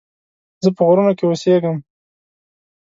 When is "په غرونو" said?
0.75-1.13